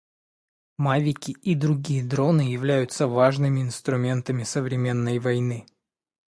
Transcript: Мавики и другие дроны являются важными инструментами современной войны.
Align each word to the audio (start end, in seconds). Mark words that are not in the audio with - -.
Мавики 0.79 1.33
и 1.43 1.53
другие 1.53 2.03
дроны 2.03 2.41
являются 2.41 3.05
важными 3.07 3.61
инструментами 3.61 4.41
современной 4.41 5.19
войны. 5.19 5.67